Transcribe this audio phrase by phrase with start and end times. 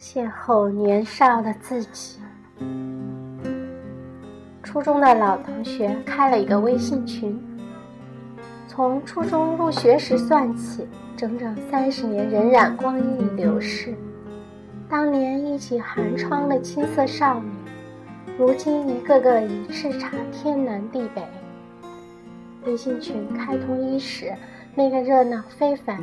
[0.00, 2.20] 邂逅年少的自己。
[4.62, 7.36] 初中的老同学开了一个微信群。
[8.68, 10.86] 从初中入学时算起，
[11.16, 13.92] 整整三十年荏苒光阴流逝。
[14.88, 17.50] 当年一起寒窗的青涩少女，
[18.38, 21.22] 如今一个个已叱咤天南地北。
[22.66, 24.32] 微信群开通伊始，
[24.76, 26.00] 那个热闹非凡，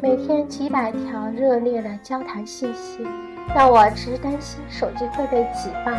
[0.00, 3.04] 每天几百条热烈的交谈信息，
[3.52, 5.90] 让我直担心手机会被挤爆。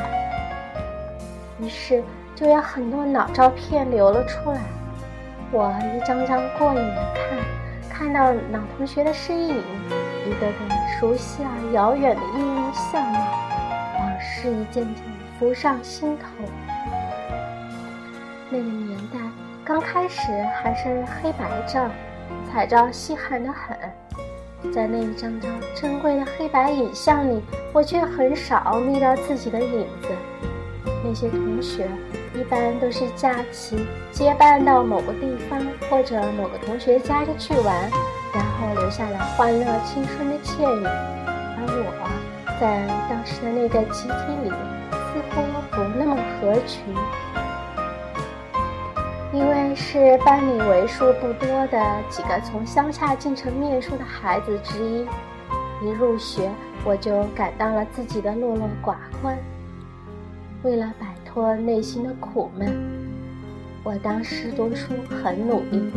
[1.60, 2.02] 于是
[2.34, 4.62] 就有很多老照片流了出来，
[5.52, 7.38] 我一张张过瘾的看，
[7.90, 9.62] 看到老同学的身影。
[10.26, 10.54] 一个个
[11.00, 13.20] 熟悉而遥远的音容相貌，
[14.00, 15.04] 往事一件件
[15.38, 16.26] 浮上心头。
[18.50, 19.20] 那个年代
[19.66, 20.22] 刚开始
[20.56, 21.90] 还是黑白照，
[22.52, 23.78] 彩照稀罕得很。
[24.74, 30.10] 在那一张张珍贵的黑白影像里，我却很少觅到自己的影子。
[31.04, 31.88] 那些同学
[32.34, 37.90] 一般都是假期结伴到某个地方或者某个同学家里去玩。
[38.32, 41.90] 然后留下了欢乐青春的倩影，而我
[42.62, 44.52] 在当时的那个集体里
[44.92, 46.94] 似乎不那么合群，
[49.32, 55.06] 因为是班里为数不多的几个从乡下进城念书的孩子之一。
[55.82, 56.50] 一入学，
[56.84, 59.38] 我就感到了自己的落落寡欢。
[60.64, 62.76] 为了摆脱内心的苦闷，
[63.84, 65.92] 我当时读书很努力。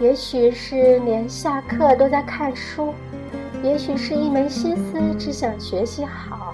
[0.00, 2.94] 也许是连下课都在看书，
[3.62, 6.45] 也许是一门心思只想学习好，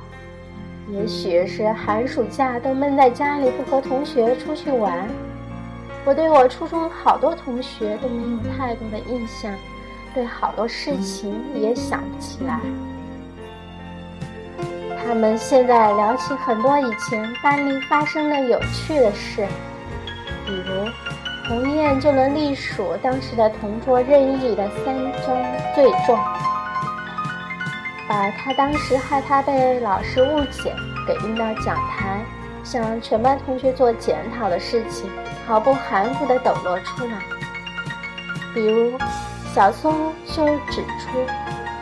[0.88, 5.08] 也许是寒暑假都闷在家里不和同学出去玩。
[6.05, 9.53] 我对我初中好多同学都没有太多的印象，
[10.12, 12.58] 对好多事情也想不起来。
[15.05, 19.47] 他们现在聊起很多以前班里发生的有趣的事，
[20.44, 20.88] 比如。
[21.49, 24.94] 鸿雁就能隶属当时的同桌任意的三
[25.25, 25.44] 宗
[25.75, 26.16] 罪状，
[28.12, 30.71] 把他当时害他被老师误解
[31.06, 32.23] 给拎到讲台，
[32.62, 35.11] 向全班同学做检讨的事情，
[35.47, 37.19] 毫不含糊地抖落出来。
[38.53, 38.99] 比如，
[39.55, 41.27] 小松就指出，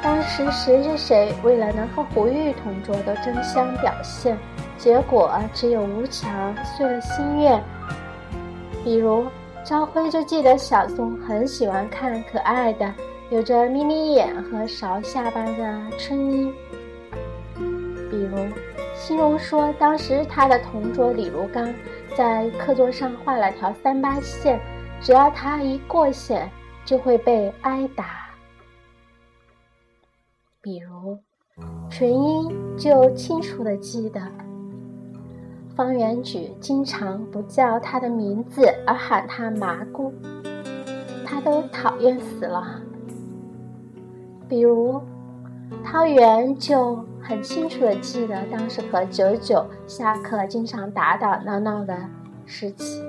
[0.00, 4.38] 当时谁谁谁为了能和胡玉同桌都争相表现，
[4.78, 7.60] 结果只有吴强遂了心愿。
[8.84, 9.26] 比如。
[9.62, 12.92] 朝晖就记得小松很喜欢看可爱的、
[13.30, 16.52] 有着眯眯眼和勺下巴的春英。
[18.10, 18.36] 比如，
[18.92, 21.72] 新荣说，当时他的同桌李如刚
[22.16, 24.60] 在课桌上画了条三八线，
[25.00, 26.50] 只要他一过线，
[26.84, 28.28] 就会被挨打。
[30.60, 31.16] 比如，
[31.88, 34.20] 纯英就清楚的记得。
[35.76, 40.12] 方圆举经常不叫他的名字，而喊他麻姑，
[41.24, 42.80] 他都讨厌死了。
[44.50, 45.00] 比如，
[45.84, 51.96] 汤圆就很清楚的记得当时和九九下课经常打打闹闹的
[52.44, 53.00] 事情。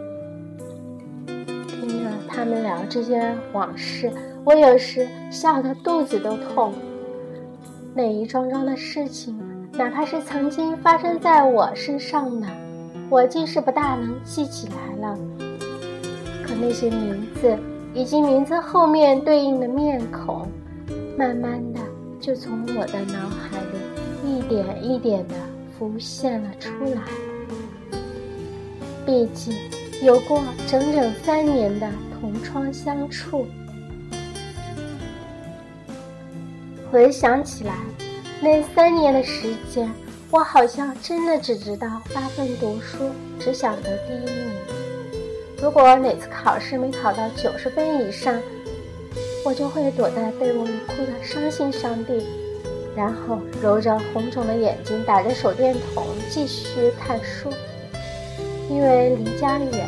[1.26, 4.12] 听着他们聊这些往事，
[4.44, 6.72] 我有时笑得肚子都痛。
[7.96, 9.36] 那一桩桩的事情，
[9.74, 12.48] 哪怕是曾经发生在我身上的。
[13.10, 15.18] 我竟是不大能记起来了，
[16.46, 17.58] 可那些名字
[17.96, 20.48] 以及名字后面对应的面孔，
[21.22, 21.80] 慢慢的
[22.20, 23.78] 就从我的脑海里
[24.28, 25.36] 一点一点的
[25.78, 27.04] 浮现了出来。
[29.06, 29.54] 毕竟
[30.02, 31.88] 有过整整三年的
[32.20, 33.46] 同窗相处，
[36.92, 37.76] 回想起来，
[38.42, 39.88] 那三年的时间。
[40.32, 42.98] 我好像真的只知道发奋读书，
[43.40, 44.56] 只想得第一名。
[45.62, 48.42] 如果哪次考试没考到九十分以上，
[49.44, 52.24] 我就会躲在被窝里哭得伤心伤地，
[52.96, 57.50] 然后揉着红肿的眼睛，打着手电筒继续看书。
[58.70, 59.88] 因为离家远，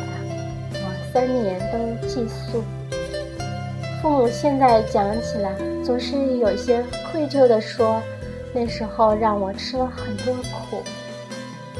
[0.72, 2.62] 我三年都寄宿。
[4.02, 8.02] 父母现在讲起来，总是有些愧疚地说。
[8.56, 10.80] 那时候让我吃了很多苦。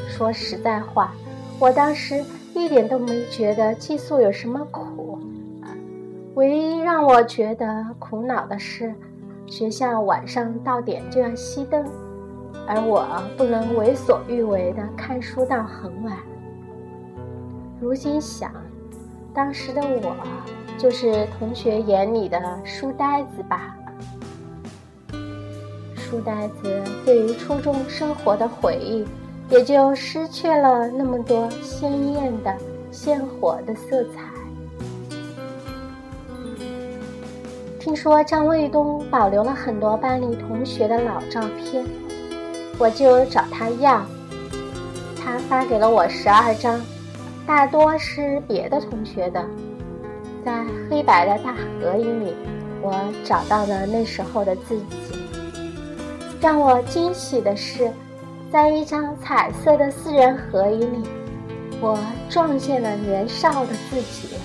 [0.09, 1.15] 说实在话，
[1.61, 5.19] 我当时一点都没觉得寄宿有什么苦。
[6.35, 8.93] 唯一让我觉得苦恼的是，
[9.47, 11.87] 学校晚上到点就要熄灯，
[12.67, 16.17] 而我不能为所欲为的看书到很晚。
[17.81, 18.51] 如今想，
[19.33, 20.17] 当时的我
[20.77, 23.77] 就是同学眼里的书呆子吧。
[25.95, 29.05] 书呆子对于初中生活的回忆，
[29.51, 32.53] 也就失去了那么多鲜艳的、
[32.91, 34.34] 鲜活的色彩。
[37.85, 41.85] 听说张卫东保留了很多班里同学的老照片，
[42.79, 44.03] 我就找他要。
[45.23, 46.81] 他发给了我十二张，
[47.47, 49.45] 大多是别的同学的。
[50.43, 52.33] 在黑白的大合影里，
[52.81, 55.19] 我找到了那时候的自己。
[56.41, 57.93] 让我惊喜的是，
[58.51, 61.07] 在一张彩色的四人合影里，
[61.83, 61.99] 我
[62.31, 64.39] 撞见了年少的自己。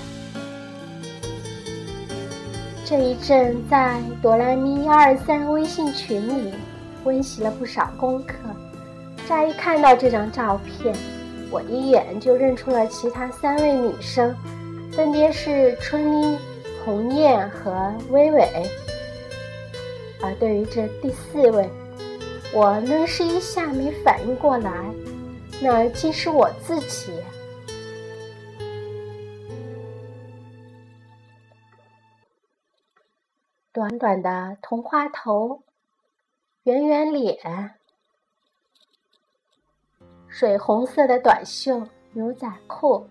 [2.89, 6.51] 这一阵在哆来咪幺二三微信群里
[7.03, 8.33] 温习了不少功课，
[9.27, 10.95] 乍一看到这张照片，
[11.51, 14.35] 我一眼就认出了其他三位女生，
[14.91, 16.35] 分别是春妮、
[16.83, 18.41] 红艳和微微。
[20.23, 21.69] 而对于这第四位，
[22.51, 24.71] 我愣是一下没反应过来，
[25.61, 27.13] 那竟是我自己。
[33.79, 35.61] 短短的同花头，
[36.63, 37.75] 圆圆脸，
[40.27, 43.07] 水红色的短袖牛仔裤，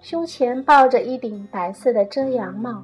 [0.00, 2.82] 胸前抱着一顶白色的遮阳帽。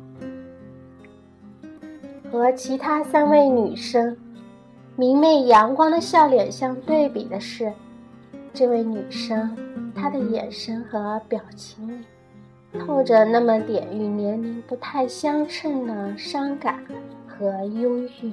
[2.31, 4.15] 和其他三位女生
[4.95, 7.73] 明媚阳光的笑脸相对比的是，
[8.53, 9.57] 这位女生
[9.95, 12.05] 她的眼神和表情里。
[12.77, 16.85] 透着那么点与年龄不太相称的伤感
[17.37, 18.33] 和忧郁。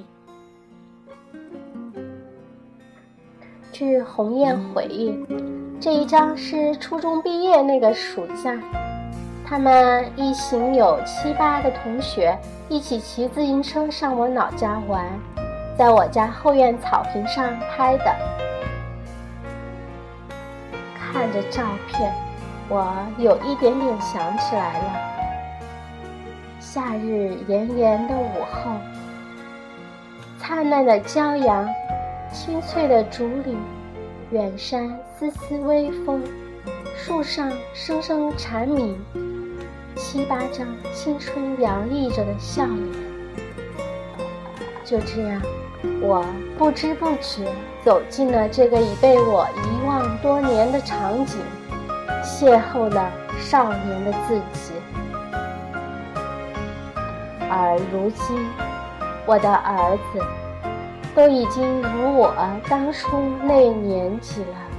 [3.72, 5.18] 据鸿雁回忆，
[5.80, 8.56] 这一张是初中毕业那个暑假，
[9.44, 12.38] 他们一行有七八个同学
[12.68, 15.04] 一起骑自行车上我老家玩，
[15.76, 18.04] 在我家后院草坪上拍的。
[20.96, 22.12] 看着照片。
[22.68, 25.11] 我有一点点想起来了，
[26.74, 28.70] 夏日炎炎的午后，
[30.38, 31.68] 灿烂的骄阳，
[32.32, 33.58] 清脆的竹林，
[34.30, 36.24] 远山丝丝微风，
[36.96, 38.98] 树上声声蝉鸣，
[39.96, 42.78] 七八张青春洋溢着的笑脸。
[44.82, 45.42] 就这样，
[46.00, 46.24] 我
[46.56, 47.44] 不知不觉
[47.84, 51.38] 走进了这个已被我遗忘多年的场景。
[52.24, 54.71] 邂逅了少年的自己，
[57.54, 58.48] 而如今，
[59.26, 60.24] 我的儿子
[61.14, 62.34] 都已经如我
[62.66, 64.71] 当初那年纪了。